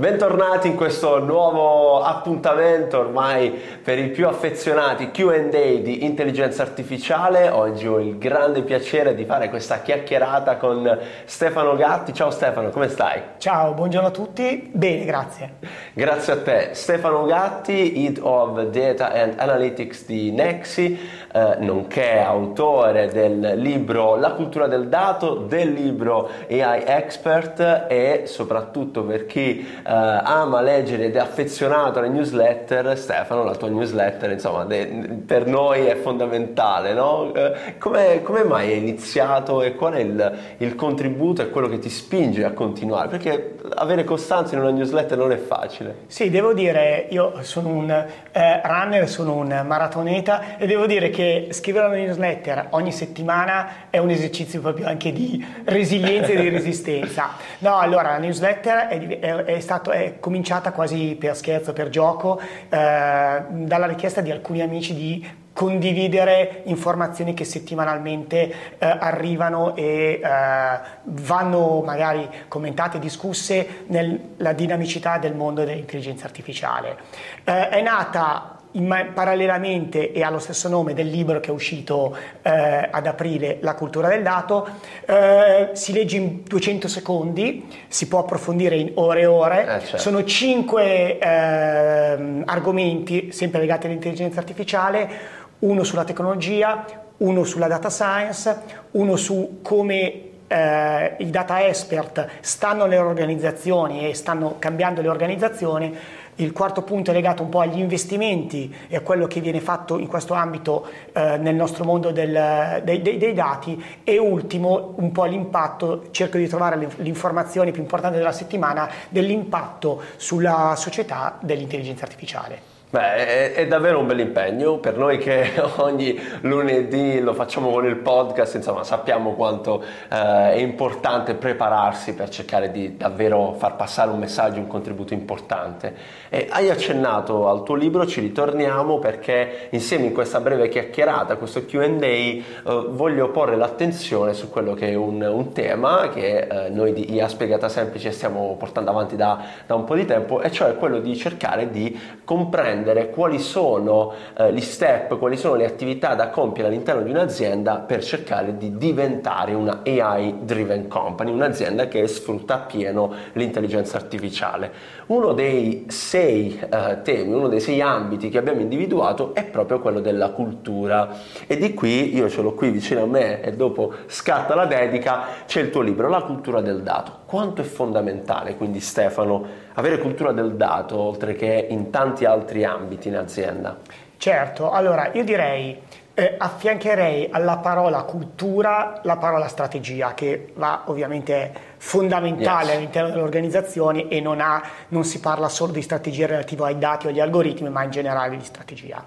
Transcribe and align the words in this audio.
Bentornati 0.00 0.66
in 0.66 0.76
questo 0.76 1.18
nuovo 1.18 2.02
appuntamento 2.02 2.98
ormai 2.98 3.50
per 3.50 3.98
i 3.98 4.08
più 4.08 4.26
affezionati 4.28 5.10
QA 5.10 5.36
di 5.40 6.06
intelligenza 6.06 6.62
artificiale. 6.62 7.50
Oggi 7.50 7.86
ho 7.86 8.00
il 8.00 8.16
grande 8.16 8.62
piacere 8.62 9.14
di 9.14 9.26
fare 9.26 9.50
questa 9.50 9.82
chiacchierata 9.82 10.56
con 10.56 10.98
Stefano 11.26 11.76
Gatti. 11.76 12.14
Ciao 12.14 12.30
Stefano, 12.30 12.70
come 12.70 12.88
stai? 12.88 13.20
Ciao, 13.36 13.74
buongiorno 13.74 14.08
a 14.08 14.10
tutti. 14.10 14.70
Bene, 14.72 15.04
grazie. 15.04 15.56
Grazie 15.92 16.32
a 16.32 16.40
te. 16.40 16.70
Stefano 16.72 17.24
Gatti, 17.24 18.06
Head 18.06 18.20
of 18.22 18.68
Data 18.68 19.12
and 19.12 19.34
Analytics 19.36 20.06
di 20.06 20.32
Nexi, 20.32 20.98
eh, 21.30 21.56
nonché 21.58 22.20
autore 22.20 23.08
del 23.08 23.52
libro 23.56 24.16
La 24.16 24.30
cultura 24.30 24.66
del 24.66 24.88
dato, 24.88 25.34
del 25.34 25.74
libro 25.74 26.30
AI 26.48 26.84
Expert 26.86 27.84
e 27.86 28.22
soprattutto 28.24 29.02
per 29.02 29.26
chi 29.26 29.58
eh, 29.60 29.88
ama 29.92 30.60
leggere 30.60 31.06
ed 31.06 31.16
è 31.16 31.18
affezionato 31.18 31.98
alle 31.98 32.08
newsletter, 32.08 32.96
Stefano, 32.96 33.42
la 33.42 33.54
tua 33.54 33.68
newsletter, 33.68 34.30
insomma, 34.30 34.64
de, 34.64 34.86
per 35.26 35.46
noi 35.46 35.86
è 35.86 35.96
fondamentale, 35.96 36.94
no? 36.94 37.32
Eh, 37.34 37.76
come, 37.78 38.22
come, 38.22 38.44
mai 38.44 38.70
hai 38.70 38.78
iniziato 38.78 39.62
e 39.62 39.74
qual 39.74 39.94
è 39.94 40.00
il, 40.00 40.38
il 40.58 40.74
contributo 40.74 41.42
e 41.42 41.50
quello 41.50 41.68
che 41.68 41.78
ti 41.78 41.90
spinge 41.90 42.44
a 42.44 42.52
continuare? 42.52 43.08
Perché 43.08 43.56
avere 43.74 44.04
costanza 44.04 44.54
in 44.54 44.60
una 44.60 44.70
newsletter 44.70 45.18
non 45.18 45.32
è 45.32 45.36
facile. 45.38 45.96
Sì, 46.06 46.30
devo 46.30 46.52
dire, 46.52 47.06
io 47.10 47.42
sono 47.42 47.68
un 47.68 47.90
eh, 47.90 48.60
runner, 48.62 49.08
sono 49.08 49.34
un 49.34 49.64
maratoneta 49.66 50.56
e 50.56 50.66
devo 50.66 50.86
dire 50.86 51.10
che 51.10 51.48
scrivere 51.50 51.86
una 51.86 51.96
newsletter 51.96 52.68
ogni 52.70 52.92
settimana 52.92 53.88
è 53.90 53.98
un 53.98 54.10
esercizio 54.10 54.60
proprio 54.60 54.86
anche 54.86 55.12
di 55.12 55.44
resilienza 55.64 56.32
e 56.32 56.40
di 56.40 56.48
resistenza. 56.50 57.30
No, 57.58 57.78
allora 57.78 58.10
la 58.10 58.18
newsletter 58.18 58.88
è, 58.88 59.18
è, 59.18 59.34
è, 59.44 59.60
stato, 59.70 59.92
è 59.92 60.18
cominciata 60.18 60.72
quasi 60.72 61.16
per 61.18 61.36
scherzo, 61.36 61.72
per 61.72 61.90
gioco, 61.90 62.40
eh, 62.40 62.46
dalla 62.68 63.86
richiesta 63.86 64.20
di 64.20 64.32
alcuni 64.32 64.62
amici 64.62 64.94
di 64.94 65.38
condividere 65.52 66.62
informazioni 66.64 67.34
che 67.34 67.44
settimanalmente 67.44 68.38
eh, 68.78 68.86
arrivano 68.98 69.76
e 69.76 70.20
eh, 70.22 70.78
vanno 71.04 71.82
magari 71.84 72.28
commentate 72.48 72.98
discusse 72.98 73.84
nella 73.86 74.52
dinamicità 74.52 75.18
del 75.18 75.34
mondo 75.34 75.62
dell'intelligenza 75.64 76.24
artificiale. 76.24 76.96
Eh, 77.44 77.68
è 77.68 77.80
nata 77.80 78.59
in, 78.72 79.10
parallelamente 79.14 80.12
e 80.12 80.22
allo 80.22 80.38
stesso 80.38 80.68
nome 80.68 80.94
del 80.94 81.08
libro 81.08 81.40
che 81.40 81.50
è 81.50 81.52
uscito 81.52 82.16
eh, 82.42 82.88
ad 82.90 83.06
aprile, 83.06 83.58
La 83.60 83.74
cultura 83.74 84.08
del 84.08 84.22
dato, 84.22 84.68
eh, 85.06 85.70
si 85.72 85.92
legge 85.92 86.16
in 86.16 86.42
200 86.44 86.88
secondi, 86.88 87.66
si 87.88 88.08
può 88.08 88.20
approfondire 88.20 88.76
in 88.76 88.92
ore 88.94 89.20
e 89.20 89.26
ore, 89.26 89.62
eh, 89.62 89.80
certo. 89.80 89.98
sono 89.98 90.24
cinque 90.24 91.18
ehm, 91.18 92.42
argomenti 92.46 93.32
sempre 93.32 93.60
legati 93.60 93.86
all'intelligenza 93.86 94.38
artificiale, 94.38 95.38
uno 95.60 95.84
sulla 95.84 96.04
tecnologia, 96.04 96.84
uno 97.18 97.44
sulla 97.44 97.66
data 97.66 97.90
science, 97.90 98.56
uno 98.92 99.16
su 99.16 99.58
come 99.62 100.28
eh, 100.46 101.14
il 101.18 101.28
data 101.28 101.64
expert 101.64 102.26
stanno 102.40 102.84
nelle 102.84 102.98
organizzazioni 102.98 104.08
e 104.08 104.14
stanno 104.14 104.56
cambiando 104.58 105.00
le 105.00 105.08
organizzazioni 105.08 105.96
il 106.36 106.52
quarto 106.52 106.82
punto 106.82 107.10
è 107.10 107.14
legato 107.14 107.42
un 107.42 107.48
po' 107.48 107.60
agli 107.60 107.78
investimenti 107.78 108.74
e 108.88 108.96
a 108.96 109.00
quello 109.00 109.26
che 109.26 109.40
viene 109.40 109.60
fatto 109.60 109.98
in 109.98 110.06
questo 110.06 110.34
ambito 110.34 110.86
eh, 111.12 111.36
nel 111.36 111.54
nostro 111.54 111.84
mondo 111.84 112.10
del, 112.12 112.80
dei, 112.82 113.02
dei, 113.02 113.18
dei, 113.18 113.34
dati 113.34 113.82
e 114.04 114.18
ultimo 114.18 114.94
un 114.96 115.12
po' 115.12 115.24
l'impatto, 115.24 116.06
cerco 116.10 116.38
di 116.38 116.48
trovare 116.48 116.88
l'informazione 116.96 117.70
più 117.70 117.82
importante 117.82 118.18
della 118.18 118.32
settimana 118.32 118.88
dell'impatto 119.08 120.02
sulla 120.16 120.74
società 120.76 121.38
dell'intelligenza 121.40 122.04
artificiale. 122.04 122.79
Beh, 122.92 123.14
è, 123.14 123.52
è, 123.52 123.66
davvero 123.68 124.00
un 124.00 124.08
bel 124.08 124.18
impegno 124.18 124.78
per 124.78 124.96
noi 124.96 125.18
che 125.18 125.52
ogni 125.78 126.20
lunedì 126.40 127.20
lo 127.20 127.34
facciamo 127.34 127.70
con 127.70 127.86
il 127.86 127.94
podcast, 127.94 128.56
insomma 128.56 128.82
sappiamo 128.82 129.34
quanto 129.34 129.80
eh, 129.80 130.54
è 130.54 130.56
importante 130.56 131.34
prepararsi 131.34 132.14
per 132.14 132.30
cercare 132.30 132.72
di 132.72 132.96
davvero 132.96 133.54
far 133.56 133.76
passare 133.76 134.10
un 134.10 134.18
messaggio, 134.18 134.58
un 134.58 134.66
contributo 134.66 135.14
importante. 135.14 135.94
E 136.30 136.48
hai 136.50 136.68
accennato 136.68 137.48
al 137.48 137.62
tuo 137.62 137.76
libro, 137.76 138.04
ci 138.08 138.20
ritorniamo 138.20 138.98
perché 138.98 139.68
insieme 139.70 140.06
in 140.06 140.12
questa 140.12 140.40
breve 140.40 140.68
chiacchierata, 140.68 141.36
questo 141.36 141.64
QA, 141.64 141.84
eh, 141.84 142.42
voglio 142.88 143.30
porre 143.30 143.54
l'attenzione 143.54 144.34
su 144.34 144.50
quello 144.50 144.74
che 144.74 144.88
è 144.88 144.94
un, 144.96 145.22
un 145.22 145.52
tema 145.52 146.08
che 146.08 146.38
eh, 146.40 146.68
noi 146.70 146.92
di 146.92 147.14
IA 147.14 147.28
Spiegata 147.28 147.68
Semplice 147.68 148.10
stiamo 148.10 148.56
portando 148.58 148.90
avanti 148.90 149.14
da, 149.14 149.44
da 149.64 149.76
un 149.76 149.84
po' 149.84 149.94
di 149.94 150.06
tempo, 150.06 150.40
e 150.40 150.50
cioè 150.50 150.74
quello 150.74 150.98
di 150.98 151.16
cercare 151.16 151.70
di 151.70 151.96
comprendere 152.24 152.78
comprendere 152.80 153.10
quali 153.10 153.38
sono 153.38 154.12
eh, 154.36 154.52
gli 154.52 154.60
step, 154.60 155.18
quali 155.18 155.36
sono 155.36 155.54
le 155.54 155.66
attività 155.66 156.14
da 156.14 156.30
compiere 156.30 156.68
all'interno 156.68 157.02
di 157.02 157.10
un'azienda 157.10 157.76
per 157.76 158.02
cercare 158.02 158.56
di 158.56 158.76
diventare 158.76 159.52
una 159.54 159.82
AI 159.84 160.38
driven 160.40 160.88
company, 160.88 161.30
un'azienda 161.30 161.86
che 161.88 162.06
sfrutta 162.06 162.54
appieno 162.54 163.12
l'intelligenza 163.32 163.96
artificiale. 163.96 164.72
Uno 165.06 165.32
dei 165.32 165.86
sei 165.88 166.58
eh, 166.58 167.00
temi, 167.02 167.34
uno 167.34 167.48
dei 167.48 167.60
sei 167.60 167.80
ambiti 167.80 168.28
che 168.30 168.38
abbiamo 168.38 168.60
individuato 168.60 169.34
è 169.34 169.44
proprio 169.44 169.80
quello 169.80 170.00
della 170.00 170.30
cultura 170.30 171.08
e 171.46 171.56
di 171.56 171.74
qui, 171.74 172.14
io 172.14 172.28
ce 172.28 172.40
l'ho 172.42 172.54
qui 172.54 172.70
vicino 172.70 173.02
a 173.02 173.06
me 173.06 173.42
e 173.42 173.52
dopo 173.52 173.92
scatta 174.06 174.54
la 174.54 174.66
dedica, 174.66 175.24
c'è 175.46 175.60
il 175.60 175.70
tuo 175.70 175.82
libro, 175.82 176.08
La 176.08 176.22
cultura 176.22 176.60
del 176.60 176.82
dato. 176.82 177.18
Quanto 177.26 177.60
è 177.60 177.64
fondamentale 177.64 178.56
quindi 178.56 178.80
Stefano 178.80 179.68
avere 179.80 179.98
cultura 179.98 180.32
del 180.32 180.54
dato 180.54 180.98
oltre 180.98 181.34
che 181.34 181.66
in 181.68 181.90
tanti 181.90 182.24
altri 182.24 182.64
ambiti 182.64 183.08
in 183.08 183.16
azienda? 183.16 183.78
Certo, 184.16 184.70
allora 184.70 185.10
io 185.12 185.24
direi 185.24 185.80
eh, 186.14 186.34
affiancherei 186.36 187.28
alla 187.30 187.58
parola 187.58 188.02
cultura 188.02 189.00
la 189.04 189.16
parola 189.16 189.48
strategia, 189.48 190.12
che 190.12 190.52
va 190.54 190.82
ovviamente 190.86 191.52
fondamentale 191.78 192.66
yes. 192.66 192.76
all'interno 192.76 193.08
delle 193.08 193.22
organizzazioni 193.22 194.08
e 194.08 194.20
non, 194.20 194.40
ha, 194.40 194.62
non 194.88 195.04
si 195.04 195.20
parla 195.20 195.48
solo 195.48 195.72
di 195.72 195.80
strategia 195.80 196.26
relativa 196.26 196.66
ai 196.66 196.78
dati 196.78 197.06
o 197.06 197.08
agli 197.08 197.20
algoritmi, 197.20 197.70
ma 197.70 197.82
in 197.82 197.90
generale 197.90 198.36
di 198.36 198.44
strategia. 198.44 199.02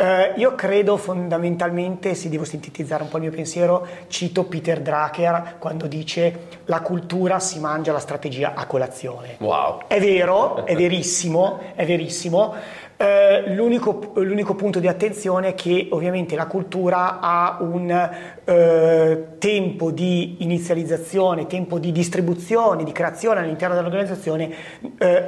Uh, 0.00 0.38
io 0.40 0.54
credo 0.54 0.96
fondamentalmente, 0.96 2.14
se 2.14 2.30
devo 2.30 2.44
sintetizzare 2.44 3.02
un 3.02 3.10
po' 3.10 3.18
il 3.18 3.24
mio 3.24 3.32
pensiero, 3.32 3.86
cito 4.08 4.44
Peter 4.44 4.80
Drucker 4.80 5.56
quando 5.58 5.86
dice 5.86 6.46
la 6.64 6.80
cultura 6.80 7.38
si 7.38 7.60
mangia 7.60 7.92
la 7.92 7.98
strategia 7.98 8.54
a 8.54 8.64
colazione. 8.64 9.36
Wow. 9.40 9.80
È 9.86 10.00
vero, 10.00 10.64
è 10.64 10.74
verissimo, 10.74 11.60
è 11.74 11.84
verissimo. 11.84 12.54
Uh, 12.96 13.52
l'unico, 13.52 14.12
l'unico, 14.14 14.54
punto 14.54 14.80
di 14.80 14.88
attenzione 14.88 15.48
è 15.48 15.54
che 15.54 15.88
ovviamente 15.90 16.34
la 16.34 16.46
cultura 16.46 17.20
ha 17.20 17.58
un 17.60 18.10
uh, 18.42 19.38
tempo 19.38 19.90
di 19.90 20.42
inizializzazione, 20.42 21.46
tempo 21.46 21.78
di 21.78 21.92
distribuzione, 21.92 22.84
di 22.84 22.92
creazione 22.92 23.40
all'interno 23.40 23.74
dell'organizzazione 23.74 24.50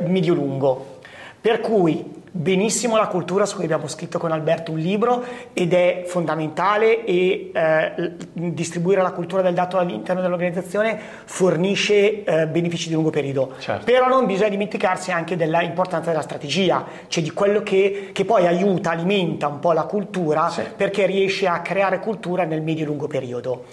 medio-lungo. 0.06 1.00
Per 1.42 1.60
cui 1.60 2.21
benissimo 2.34 2.96
la 2.96 3.08
cultura 3.08 3.44
su 3.44 3.56
cui 3.56 3.64
abbiamo 3.64 3.86
scritto 3.86 4.18
con 4.18 4.32
Alberto 4.32 4.72
un 4.72 4.78
libro 4.78 5.22
ed 5.52 5.74
è 5.74 6.04
fondamentale 6.06 7.04
e 7.04 7.50
eh, 7.52 8.12
distribuire 8.32 9.02
la 9.02 9.12
cultura 9.12 9.42
del 9.42 9.52
dato 9.52 9.76
all'interno 9.76 10.22
dell'organizzazione 10.22 10.98
fornisce 11.26 12.24
eh, 12.24 12.46
benefici 12.46 12.88
di 12.88 12.94
lungo 12.94 13.10
periodo. 13.10 13.52
Certo. 13.58 13.84
Però 13.84 14.08
non 14.08 14.24
bisogna 14.24 14.48
dimenticarsi 14.48 15.12
anche 15.12 15.36
dell'importanza 15.36 16.10
della 16.10 16.22
strategia, 16.22 16.84
cioè 17.08 17.22
di 17.22 17.30
quello 17.32 17.62
che, 17.62 18.10
che 18.12 18.24
poi 18.24 18.46
aiuta, 18.46 18.90
alimenta 18.90 19.46
un 19.48 19.58
po' 19.58 19.72
la 19.72 19.84
cultura 19.84 20.48
sì. 20.48 20.62
perché 20.74 21.04
riesce 21.04 21.46
a 21.46 21.60
creare 21.60 21.98
cultura 21.98 22.44
nel 22.44 22.62
medio-lungo 22.62 23.06
periodo. 23.08 23.64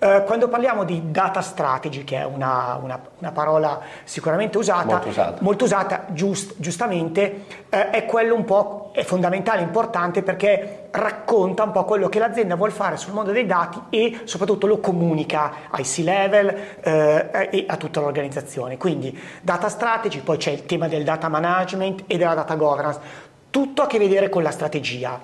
Eh, 0.00 0.22
quando 0.26 0.48
parliamo 0.48 0.84
di 0.84 1.10
data 1.10 1.40
strategy, 1.40 2.04
che 2.04 2.18
è 2.18 2.24
una, 2.24 2.78
una, 2.80 3.00
una 3.18 3.32
parola 3.32 3.80
sicuramente 4.04 4.56
usata, 4.56 4.84
molto 4.86 5.08
usata, 5.08 5.36
molto 5.40 5.64
usata 5.64 6.04
giust, 6.10 6.54
giustamente, 6.58 7.44
eh, 7.68 7.90
è 7.90 8.04
quello 8.08 8.34
un 8.34 8.44
po' 8.44 8.90
è 8.92 9.04
fondamentale, 9.04 9.62
importante 9.62 10.22
perché 10.22 10.88
racconta 10.90 11.62
un 11.62 11.70
po' 11.70 11.84
quello 11.84 12.08
che 12.08 12.18
l'azienda 12.18 12.56
vuole 12.56 12.72
fare 12.72 12.96
sul 12.96 13.12
mondo 13.12 13.30
dei 13.30 13.46
dati 13.46 13.80
e 13.90 14.22
soprattutto 14.24 14.66
lo 14.66 14.78
comunica 14.80 15.52
ai 15.70 15.84
C-level 15.84 16.56
eh, 16.80 17.48
e 17.52 17.64
a 17.68 17.76
tutta 17.76 18.00
l'organizzazione. 18.00 18.76
Quindi 18.78 19.16
data 19.42 19.68
strategy, 19.68 20.20
poi 20.20 20.38
c'è 20.38 20.50
il 20.50 20.64
tema 20.66 20.88
del 20.88 21.04
data 21.04 21.28
management 21.28 22.04
e 22.06 22.16
della 22.16 22.34
data 22.34 22.56
governance, 22.56 22.98
tutto 23.50 23.82
a 23.82 23.86
che 23.86 23.98
vedere 23.98 24.28
con 24.28 24.42
la 24.42 24.50
strategia. 24.50 25.20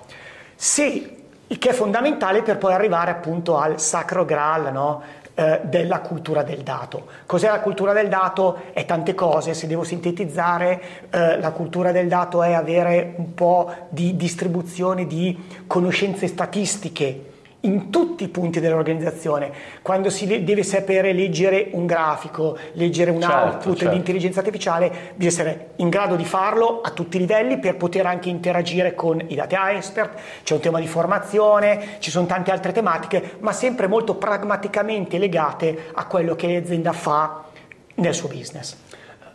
Se 0.54 1.16
che 1.58 1.68
è 1.68 1.72
fondamentale 1.72 2.42
per 2.42 2.58
poi 2.58 2.72
arrivare 2.72 3.10
appunto 3.10 3.56
al 3.58 3.80
sacro 3.80 4.24
graal 4.24 4.72
no? 4.72 5.02
Eh, 5.34 5.60
della 5.64 6.00
cultura 6.00 6.42
del 6.42 6.62
dato. 6.62 7.06
Cos'è 7.26 7.48
la 7.48 7.60
cultura 7.60 7.92
del 7.92 8.08
dato? 8.08 8.56
È 8.72 8.84
tante 8.84 9.14
cose, 9.14 9.54
se 9.54 9.66
devo 9.66 9.82
sintetizzare, 9.82 10.80
eh, 11.10 11.38
la 11.40 11.50
cultura 11.50 11.92
del 11.92 12.08
dato 12.08 12.42
è 12.42 12.52
avere 12.52 13.14
un 13.16 13.34
po' 13.34 13.72
di 13.88 14.16
distribuzione 14.16 15.06
di 15.06 15.64
conoscenze 15.66 16.26
statistiche 16.28 17.32
in 17.64 17.90
tutti 17.90 18.24
i 18.24 18.28
punti 18.28 18.60
dell'organizzazione. 18.60 19.52
Quando 19.82 20.10
si 20.10 20.26
deve 20.44 20.62
sapere 20.62 21.12
leggere 21.12 21.68
un 21.72 21.86
grafico, 21.86 22.56
leggere 22.72 23.10
un 23.10 23.20
certo, 23.20 23.36
output 23.36 23.76
certo. 23.76 23.90
di 23.90 23.96
intelligenza 23.96 24.38
artificiale, 24.40 24.92
bisogna 25.14 25.42
essere 25.42 25.70
in 25.76 25.88
grado 25.88 26.16
di 26.16 26.24
farlo 26.24 26.80
a 26.82 26.90
tutti 26.90 27.16
i 27.16 27.20
livelli 27.20 27.58
per 27.58 27.76
poter 27.76 28.06
anche 28.06 28.28
interagire 28.28 28.94
con 28.94 29.22
i 29.26 29.34
data 29.34 29.72
expert. 29.72 30.20
C'è 30.42 30.54
un 30.54 30.60
tema 30.60 30.80
di 30.80 30.86
formazione, 30.86 31.96
ci 31.98 32.10
sono 32.10 32.26
tante 32.26 32.50
altre 32.50 32.72
tematiche, 32.72 33.36
ma 33.40 33.52
sempre 33.52 33.86
molto 33.86 34.14
pragmaticamente 34.14 35.18
legate 35.18 35.90
a 35.92 36.06
quello 36.06 36.34
che 36.34 36.52
l'azienda 36.52 36.92
fa 36.92 37.44
nel 37.96 38.14
suo 38.14 38.28
business 38.28 38.76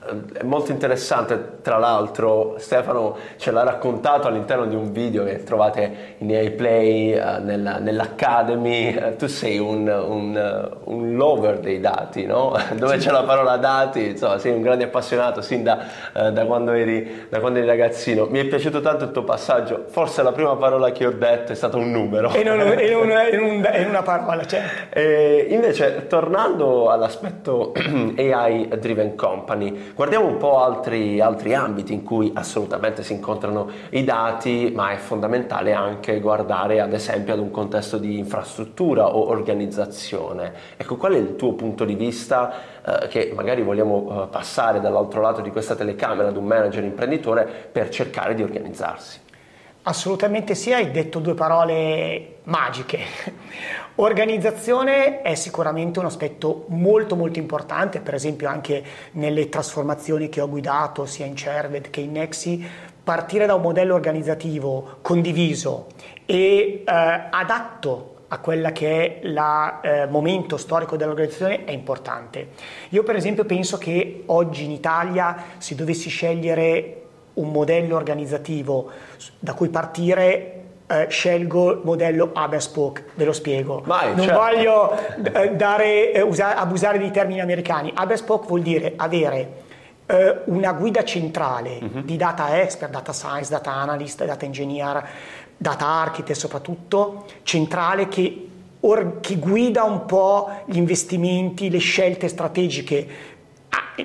è 0.01 0.43
molto 0.43 0.71
interessante, 0.71 1.57
tra 1.61 1.77
l'altro 1.77 2.55
Stefano 2.57 3.17
ce 3.35 3.51
l'ha 3.51 3.63
raccontato 3.63 4.27
all'interno 4.27 4.65
di 4.65 4.73
un 4.73 4.93
video 4.93 5.25
che 5.25 5.43
trovate 5.43 6.15
in 6.19 6.31
EA 6.31 6.51
Play 6.51 7.13
uh, 7.13 7.43
nella, 7.43 7.79
nell'Academy, 7.79 8.95
uh, 8.95 9.15
tu 9.17 9.27
sei 9.27 9.59
un, 9.59 9.87
un, 9.87 10.79
uh, 10.85 10.89
un, 10.89 11.15
lover 11.15 11.59
dei 11.59 11.81
dati, 11.81 12.25
no? 12.25 12.55
dove 12.75 12.95
c'è 12.97 13.11
la 13.11 13.23
parola 13.23 13.57
dati, 13.57 14.11
insomma 14.11 14.37
sei 14.37 14.53
un 14.53 14.61
grande 14.61 14.85
appassionato 14.85 15.41
sin 15.41 15.63
da, 15.63 15.85
da, 16.31 16.45
quando 16.45 16.71
eri, 16.71 17.27
da, 17.27 17.41
quando 17.41 17.59
eri, 17.59 17.67
ragazzino. 17.67 18.25
Mi 18.27 18.39
è 18.39 18.45
piaciuto 18.45 18.79
tanto 18.79 19.03
il 19.03 19.11
tuo 19.11 19.23
passaggio, 19.23 19.85
forse 19.89 20.23
la 20.23 20.31
prima 20.31 20.55
parola 20.55 20.91
che 20.91 21.05
ho 21.05 21.11
detto 21.11 21.51
è 21.51 21.55
stata 21.55 21.75
un 21.75 21.91
numero. 21.91 22.31
E 22.33 22.43
non, 22.43 22.61
è, 22.61 22.93
un, 22.95 23.61
è 23.69 23.83
una 23.85 24.01
parola, 24.01 24.45
certo. 24.45 24.97
E 24.97 25.47
invece 25.49 26.07
tornando 26.07 26.89
all'aspetto 26.89 27.73
AI 28.15 28.69
Driven 28.79 29.15
Company, 29.15 29.87
Guardiamo 29.95 30.27
un 30.27 30.37
po' 30.37 30.63
altri, 30.63 31.19
altri 31.19 31.53
ambiti 31.53 31.93
in 31.93 32.03
cui 32.03 32.31
assolutamente 32.33 33.03
si 33.03 33.13
incontrano 33.13 33.69
i 33.89 34.03
dati, 34.03 34.71
ma 34.73 34.91
è 34.91 34.97
fondamentale 34.97 35.73
anche 35.73 36.19
guardare 36.19 36.79
ad 36.79 36.93
esempio 36.93 37.33
ad 37.33 37.39
un 37.39 37.51
contesto 37.51 37.97
di 37.97 38.17
infrastruttura 38.17 39.15
o 39.15 39.27
organizzazione. 39.29 40.53
Ecco, 40.77 40.95
qual 40.95 41.13
è 41.13 41.17
il 41.17 41.35
tuo 41.35 41.53
punto 41.53 41.85
di 41.85 41.95
vista 41.95 42.53
eh, 42.85 43.07
che 43.07 43.31
magari 43.35 43.61
vogliamo 43.61 44.23
eh, 44.23 44.27
passare 44.27 44.79
dall'altro 44.79 45.21
lato 45.21 45.41
di 45.41 45.51
questa 45.51 45.75
telecamera 45.75 46.29
ad 46.29 46.37
un 46.37 46.45
manager 46.45 46.83
imprenditore 46.83 47.45
per 47.71 47.89
cercare 47.89 48.35
di 48.35 48.43
organizzarsi? 48.43 49.27
Assolutamente 49.89 50.53
sì, 50.53 50.71
hai 50.71 50.91
detto 50.91 51.17
due 51.17 51.33
parole 51.33 52.41
magiche. 52.43 52.99
Organizzazione 53.95 55.23
è 55.23 55.33
sicuramente 55.33 55.97
un 55.97 56.05
aspetto 56.05 56.65
molto 56.67 57.15
molto 57.15 57.39
importante, 57.39 57.99
per 57.99 58.13
esempio 58.13 58.47
anche 58.47 58.83
nelle 59.13 59.49
trasformazioni 59.49 60.29
che 60.29 60.41
ho 60.41 60.47
guidato 60.47 61.07
sia 61.07 61.25
in 61.25 61.35
Cerved 61.35 61.89
che 61.89 62.01
in 62.01 62.11
Nexi, 62.11 62.63
partire 63.03 63.47
da 63.47 63.55
un 63.55 63.63
modello 63.63 63.95
organizzativo 63.95 64.97
condiviso 65.01 65.87
e 66.23 66.83
eh, 66.85 66.85
adatto 66.85 68.25
a 68.27 68.37
quella 68.37 68.71
che 68.71 69.21
è 69.21 69.25
il 69.25 69.79
eh, 69.81 70.05
momento 70.05 70.57
storico 70.57 70.97
dell'organizzazione 70.97 71.63
è 71.63 71.71
importante. 71.71 72.49
Io 72.89 73.01
per 73.01 73.15
esempio 73.15 73.43
penso 73.43 73.79
che 73.79 74.21
oggi 74.27 74.65
in 74.65 74.71
Italia 74.71 75.45
se 75.57 75.73
dovessi 75.73 76.09
scegliere 76.09 76.99
un 77.39 77.51
modello 77.51 77.95
organizzativo 77.95 78.89
da 79.39 79.53
cui 79.53 79.69
partire 79.69 80.53
eh, 80.87 81.07
scelgo 81.09 81.71
il 81.71 81.81
modello 81.83 82.31
Aberspoke, 82.33 83.05
ve 83.15 83.25
lo 83.25 83.33
spiego. 83.33 83.81
Vai, 83.85 84.15
non 84.15 84.25
certo. 84.25 84.39
voglio 84.39 84.91
eh, 85.33 85.55
dare, 85.55 86.11
eh, 86.11 86.21
usa, 86.21 86.55
abusare 86.55 86.97
dei 86.97 87.11
termini 87.11 87.41
americani. 87.41 87.91
Aberspoke 87.93 88.47
vuol 88.47 88.61
dire 88.61 88.93
avere 88.95 89.67
eh, 90.07 90.39
una 90.45 90.73
guida 90.73 91.03
centrale 91.03 91.77
uh-huh. 91.81 92.01
di 92.01 92.17
data 92.17 92.59
expert, 92.59 92.91
data 92.91 93.13
science, 93.13 93.51
data 93.51 93.71
analyst, 93.71 94.25
data 94.25 94.45
engineer, 94.45 95.07
data 95.55 95.85
architect 95.85 96.39
soprattutto, 96.39 97.25
centrale 97.43 98.07
che, 98.07 98.47
or, 98.79 99.19
che 99.19 99.35
guida 99.35 99.83
un 99.83 100.05
po' 100.05 100.49
gli 100.65 100.77
investimenti, 100.77 101.69
le 101.69 101.77
scelte 101.77 102.27
strategiche 102.27 103.07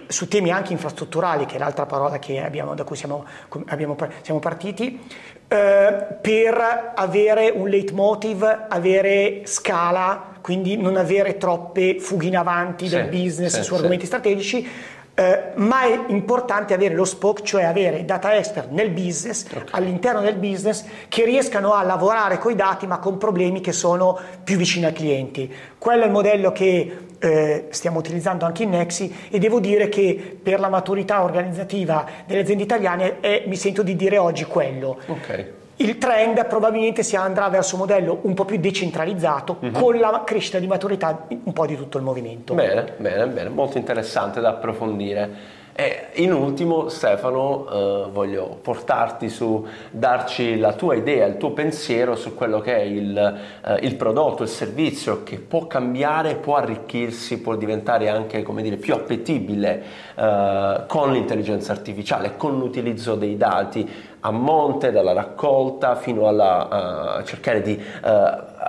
su 0.08 0.29
temi 0.29 0.50
anche 0.50 0.73
infrastrutturali, 0.73 1.46
che 1.46 1.56
è 1.56 1.58
l'altra 1.58 1.87
parola 1.87 2.19
abbiamo, 2.43 2.75
da 2.75 2.85
cui 2.85 2.96
siamo, 2.96 3.25
abbiamo, 3.67 3.96
siamo 4.23 4.41
partiti, 4.41 5.00
eh, 5.49 6.06
per 6.20 6.93
avere 6.94 7.50
un 7.50 7.69
leitmotiv, 7.69 8.67
avere 8.69 9.43
scala, 9.44 10.32
quindi 10.41 10.76
non 10.76 10.96
avere 10.96 11.38
troppe 11.38 11.99
fughe 11.99 12.26
in 12.26 12.37
avanti 12.37 12.88
sì, 12.88 12.94
del 12.94 13.08
business 13.08 13.56
sì, 13.56 13.62
su 13.62 13.75
argomenti 13.75 14.05
sì. 14.05 14.06
strategici, 14.06 14.69
eh, 15.14 15.52
ma 15.55 15.82
è 15.84 16.05
importante 16.08 16.75
avere 16.75 16.94
lo 16.94 17.05
spoke, 17.05 17.43
cioè 17.43 17.62
avere 17.64 18.05
data 18.05 18.34
expert 18.34 18.70
nel 18.70 18.90
business, 18.90 19.46
okay. 19.46 19.66
all'interno 19.70 20.20
del 20.20 20.34
business, 20.37 20.84
che 21.08 21.25
riescano 21.25 21.72
a 21.72 21.82
lavorare 21.82 22.38
con 22.38 22.52
i 22.52 22.56
dati 22.56 22.87
ma 22.87 22.99
con 22.99 23.16
problemi 23.16 23.61
che 23.61 23.72
sono 23.72 24.19
più 24.43 24.56
vicini 24.56 24.87
ai 24.87 24.93
clienti. 24.93 25.52
Quello 25.78 26.02
è 26.02 26.06
il 26.06 26.12
modello 26.12 26.50
che 26.52 26.96
eh, 27.19 27.66
stiamo 27.70 27.99
utilizzando 27.99 28.44
anche 28.44 28.64
in 28.64 28.70
Nexi 28.70 29.28
e 29.31 29.38
devo 29.38 29.61
dire 29.61 29.88
che 29.88 30.38
per 30.43 30.58
la 30.58 30.69
maturità 30.69 31.22
organizzativa 31.22 32.05
delle 32.26 32.40
aziende 32.40 32.64
italiane 32.64 33.20
è, 33.20 33.44
mi 33.46 33.56
sento 33.56 33.82
di 33.82 33.94
dire 33.94 34.19
oggi 34.19 34.44
quello. 34.44 34.99
Okay. 35.06 35.62
Il 35.76 35.99
trend 35.99 36.47
probabilmente 36.47 37.03
si 37.03 37.17
andrà 37.17 37.49
verso 37.49 37.75
un 37.75 37.81
modello 37.81 38.19
un 38.23 38.35
po' 38.35 38.44
più 38.44 38.59
decentralizzato 38.59 39.56
uh-huh. 39.61 39.71
con 39.73 39.97
la 39.99 40.23
crescita 40.25 40.59
di 40.59 40.67
maturità 40.67 41.26
un 41.29 41.53
po' 41.53 41.67
di 41.67 41.76
tutto 41.76 41.99
il 41.99 42.05
movimento. 42.05 42.55
Bene, 42.55 42.94
bene, 42.97 43.26
bene, 43.26 43.49
molto 43.49 43.79
interessante 43.79 44.41
da 44.41 44.50
approfondire. 44.50 45.62
E 45.76 46.11
in 46.23 46.32
ultimo, 46.32 46.88
Stefano, 46.88 47.67
eh, 47.69 48.11
voglio 48.12 48.61
portarti 48.62 49.29
su, 49.29 49.67
darci 49.91 50.56
la 50.56 50.73
tua 50.75 50.94
idea, 50.94 51.26
il 51.26 51.37
tuo 51.37 51.50
pensiero 51.50 52.15
su 52.15 52.32
quello 52.37 52.61
che 52.61 52.76
è 52.76 52.82
il, 52.82 53.19
eh, 53.67 53.79
il, 53.81 53.97
prodotto, 53.97 54.44
il 54.44 54.49
servizio 54.49 55.25
che 55.25 55.38
può 55.38 55.67
cambiare, 55.67 56.37
può 56.37 56.55
arricchirsi, 56.55 57.41
può 57.41 57.56
diventare 57.56 58.09
anche 58.09 58.44
come 58.44 58.62
dire, 58.62 58.76
più 58.76 58.94
appetibile 58.94 59.82
eh, 60.15 60.85
con 60.87 61.11
l'intelligenza 61.11 61.73
artificiale, 61.73 62.37
con 62.37 62.56
l'utilizzo 62.56 63.17
dei 63.17 63.37
dati 63.37 64.12
a 64.26 64.31
monte, 64.31 64.91
dalla 64.91 65.12
raccolta 65.12 65.97
fino 65.97 66.26
alla, 66.26 66.69
a 67.17 67.25
cercare 67.25 67.61
di 67.61 67.73
uh, 67.73 68.09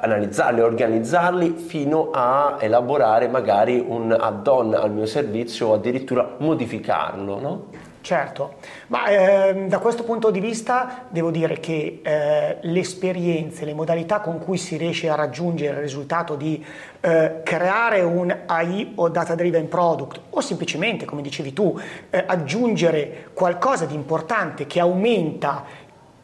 analizzarli, 0.02 0.60
organizzarli, 0.60 1.52
fino 1.52 2.10
a 2.12 2.58
elaborare 2.60 3.30
magari 3.30 3.84
un 3.86 4.12
add-on 4.12 4.74
al 4.74 4.92
mio 4.92 5.06
servizio 5.06 5.68
o 5.68 5.74
addirittura 5.74 6.36
modificarlo. 6.40 7.40
No? 7.40 7.64
Certo, 8.06 8.58
ma 8.90 9.08
eh, 9.08 9.66
da 9.66 9.80
questo 9.80 10.04
punto 10.04 10.30
di 10.30 10.40
vista 10.40 11.06
devo 11.10 11.32
dire 11.32 11.60
che 11.60 12.02
eh, 12.04 12.58
le 12.62 12.80
esperienze, 12.80 13.66
le 13.66 13.74
modalità 13.74 14.20
con 14.20 14.38
cui 14.38 14.60
si 14.60 14.78
riesce 14.78 15.10
a 15.10 15.16
raggiungere 15.16 15.78
il 15.78 15.82
risultato 15.82 16.36
di 16.36 16.64
eh, 17.02 17.42
creare 17.44 18.02
un 18.02 18.44
AI 18.46 18.92
o 18.94 19.10
data 19.10 19.34
driven 19.34 19.68
product 19.68 20.22
o 20.30 20.40
semplicemente, 20.40 21.06
come 21.06 21.24
dicevi 21.24 21.52
tu, 21.52 21.80
eh, 22.12 22.24
aggiungere 22.28 23.30
qualcosa 23.34 23.86
di 23.86 23.96
importante 23.96 24.68
che 24.68 24.80
aumenta 24.80 25.64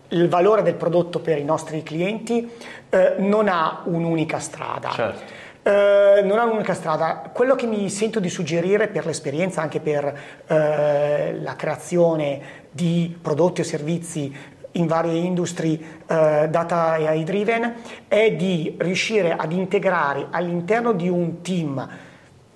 il 0.10 0.30
valore 0.30 0.62
del 0.62 0.76
prodotto 0.76 1.18
per 1.20 1.40
i 1.40 1.44
nostri 1.44 1.82
clienti, 1.82 2.48
eh, 2.92 3.16
non 3.18 3.48
ha 3.48 3.82
un'unica 3.86 4.38
strada. 4.38 4.92
Certo. 4.92 5.50
Eh, 5.64 6.22
non 6.24 6.40
ha 6.40 6.46
un'unica 6.46 6.74
strada. 6.74 7.30
Quello 7.32 7.56
che 7.56 7.68
mi 7.68 7.88
sento 7.90 8.20
di 8.20 8.30
suggerire 8.30 8.88
per 8.88 9.06
l'esperienza, 9.06 9.62
anche 9.62 9.80
per 9.80 10.20
eh, 10.48 11.40
la 11.40 11.56
creazione 11.56 12.42
di 12.72 13.16
prodotti 13.22 13.62
o 13.62 13.64
servizi 13.64 14.36
in 14.76 14.88
varie 14.88 15.20
industrie 15.20 15.80
eh, 16.08 16.48
data 16.50 16.92
AI 16.94 17.24
driven, 17.24 17.76
è 18.08 18.32
di 18.32 18.76
riuscire 18.80 19.34
ad 19.34 19.52
integrare 19.52 20.28
all'interno 20.32 20.94
di 20.94 21.10
un 21.10 21.42
team 21.42 21.88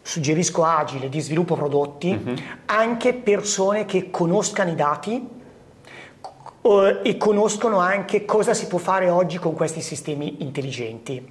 suggerisco 0.01 0.63
agile 0.63 1.09
di 1.09 1.19
sviluppo 1.19 1.55
prodotti, 1.55 2.09
uh-huh. 2.09 2.35
anche 2.65 3.13
persone 3.13 3.85
che 3.85 4.09
conoscano 4.11 4.71
i 4.71 4.75
dati 4.75 5.27
e 7.03 7.17
conoscono 7.17 7.77
anche 7.77 8.25
cosa 8.25 8.55
si 8.55 8.65
può 8.65 8.79
fare 8.79 9.07
oggi 9.07 9.37
con 9.37 9.53
questi 9.53 9.81
sistemi 9.81 10.37
intelligenti 10.39 11.23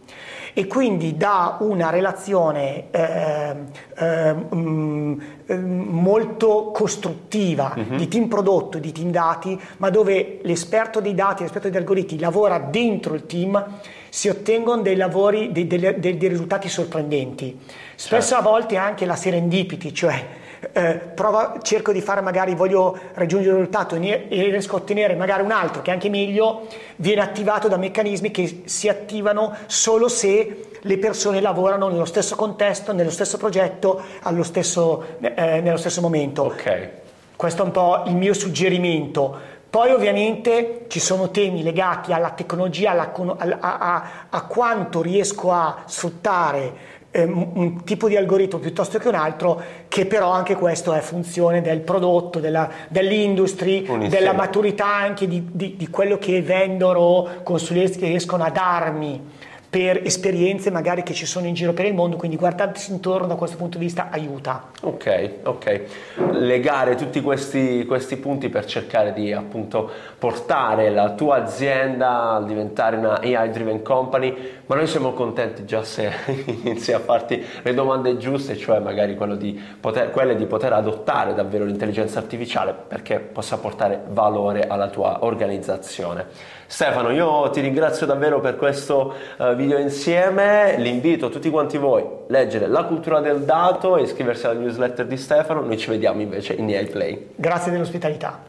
e 0.56 0.68
quindi 0.68 1.16
da 1.16 1.56
una 1.58 1.90
relazione 1.90 2.84
eh, 2.92 3.54
eh, 3.96 4.32
mh, 4.32 5.22
molto 5.56 6.70
costruttiva 6.72 7.74
uh-huh. 7.74 7.96
di 7.96 8.06
team 8.06 8.28
prodotto, 8.28 8.78
di 8.78 8.92
team 8.92 9.10
dati, 9.10 9.60
ma 9.78 9.90
dove 9.90 10.38
l'esperto 10.42 11.00
dei 11.00 11.14
dati, 11.14 11.42
l'esperto 11.42 11.68
degli 11.68 11.78
algoritmi 11.78 12.20
lavora 12.20 12.60
dentro 12.60 13.14
il 13.14 13.26
team, 13.26 13.80
si 14.08 14.28
ottengono 14.28 14.82
dei 14.82 14.94
lavori, 14.94 15.50
dei, 15.50 15.66
dei, 15.66 15.98
dei, 15.98 16.16
dei 16.16 16.28
risultati 16.28 16.68
sorprendenti. 16.68 17.58
Spesso 17.96 18.34
certo. 18.34 18.48
a 18.48 18.50
volte 18.52 18.76
anche 18.76 19.04
la 19.04 19.16
serendipity, 19.16 19.92
cioè 19.92 20.24
eh, 20.72 20.94
provo, 21.14 21.58
cerco 21.62 21.92
di 21.92 22.00
fare 22.00 22.20
magari, 22.20 22.54
voglio 22.54 22.98
raggiungere 23.14 23.52
un 23.52 23.60
risultato 23.60 23.96
e 23.96 24.26
riesco 24.28 24.76
a 24.76 24.78
ottenere 24.78 25.14
magari 25.14 25.42
un 25.42 25.50
altro 25.50 25.82
che 25.82 25.90
è 25.90 25.92
anche 25.94 26.08
meglio, 26.08 26.66
viene 26.96 27.20
attivato 27.20 27.68
da 27.68 27.76
meccanismi 27.76 28.30
che 28.30 28.62
si 28.64 28.88
attivano 28.88 29.56
solo 29.66 30.08
se 30.08 30.70
le 30.80 30.98
persone 30.98 31.40
lavorano 31.40 31.88
nello 31.88 32.04
stesso 32.04 32.36
contesto, 32.36 32.92
nello 32.92 33.10
stesso 33.10 33.38
progetto, 33.38 34.02
stesso, 34.42 35.04
eh, 35.20 35.60
nello 35.60 35.78
stesso 35.78 36.00
momento. 36.00 36.44
Okay. 36.44 36.88
Questo 37.36 37.62
è 37.62 37.64
un 37.64 37.72
po' 37.72 38.02
il 38.06 38.14
mio 38.14 38.32
suggerimento 38.34 39.52
Poi 39.74 39.90
ovviamente 39.90 40.84
ci 40.86 41.00
sono 41.00 41.32
temi 41.32 41.64
legati 41.64 42.12
alla 42.12 42.30
tecnologia, 42.30 42.92
alla, 42.92 43.12
a, 43.58 43.78
a, 43.78 44.10
a 44.30 44.42
quanto 44.44 45.02
riesco 45.02 45.50
a 45.50 45.82
sfruttare 45.84 47.02
un 47.22 47.84
tipo 47.84 48.08
di 48.08 48.16
algoritmo 48.16 48.58
piuttosto 48.58 48.98
che 48.98 49.08
un 49.08 49.14
altro, 49.14 49.62
che 49.88 50.06
però 50.06 50.30
anche 50.30 50.56
questo 50.56 50.92
è 50.92 51.00
funzione 51.00 51.60
del 51.60 51.80
prodotto, 51.80 52.40
della, 52.40 52.68
dell'industry, 52.88 54.08
della 54.08 54.32
maturità 54.32 54.86
anche 54.86 55.28
di, 55.28 55.46
di, 55.52 55.76
di 55.76 55.88
quello 55.88 56.18
che 56.18 56.42
vendor 56.42 57.42
consulenti 57.42 57.98
che 57.98 58.06
riescono 58.06 58.42
a 58.44 58.50
darmi 58.50 59.32
per 59.74 60.02
esperienze 60.04 60.70
magari 60.70 61.02
che 61.02 61.14
ci 61.14 61.26
sono 61.26 61.48
in 61.48 61.54
giro 61.54 61.72
per 61.72 61.84
il 61.84 61.94
mondo, 61.94 62.14
quindi 62.14 62.36
guardarsi 62.36 62.92
intorno 62.92 63.26
da 63.26 63.34
questo 63.34 63.56
punto 63.56 63.76
di 63.76 63.86
vista 63.86 64.06
aiuta. 64.08 64.68
Ok, 64.82 65.30
ok. 65.42 65.82
Legare 66.30 66.94
tutti 66.94 67.20
questi, 67.20 67.84
questi 67.84 68.16
punti 68.16 68.50
per 68.50 68.66
cercare 68.66 69.12
di 69.12 69.32
appunto 69.32 69.90
portare 70.16 70.90
la 70.90 71.10
tua 71.14 71.42
azienda 71.42 72.34
a 72.34 72.42
diventare 72.44 72.94
una 72.94 73.18
AI 73.18 73.50
driven 73.50 73.82
company, 73.82 74.60
ma 74.66 74.76
noi 74.76 74.86
siamo 74.86 75.12
contenti 75.12 75.64
già 75.64 75.82
se 75.82 76.08
inizi 76.62 76.92
a 76.92 77.00
farti 77.00 77.44
le 77.62 77.74
domande 77.74 78.16
giuste, 78.16 78.56
cioè 78.56 78.78
magari 78.78 79.16
di 79.36 79.60
poter, 79.80 80.12
quelle 80.12 80.36
di 80.36 80.46
poter 80.46 80.72
adottare 80.72 81.34
davvero 81.34 81.64
l'intelligenza 81.64 82.20
artificiale 82.20 82.72
perché 82.86 83.18
possa 83.18 83.58
portare 83.58 84.04
valore 84.06 84.68
alla 84.68 84.86
tua 84.86 85.24
organizzazione. 85.24 86.52
Stefano, 86.66 87.10
io 87.10 87.50
ti 87.50 87.60
ringrazio 87.60 88.06
davvero 88.06 88.40
per 88.40 88.56
questo 88.56 89.14
uh, 89.36 89.54
video 89.64 89.78
insieme, 89.78 90.76
l'invito 90.76 91.26
a 91.26 91.28
tutti 91.30 91.48
quanti 91.48 91.78
voi 91.78 92.02
a 92.02 92.06
leggere 92.28 92.66
La 92.66 92.84
cultura 92.84 93.20
del 93.20 93.40
dato 93.40 93.96
e 93.96 94.02
iscriversi 94.02 94.46
alla 94.46 94.58
newsletter 94.60 95.06
di 95.06 95.16
Stefano, 95.16 95.62
noi 95.62 95.78
ci 95.78 95.88
vediamo 95.90 96.20
invece 96.20 96.52
in 96.52 96.66
Play. 96.90 97.30
Grazie 97.34 97.72
dell'ospitalità. 97.72 98.42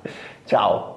Ciao. 0.45 0.93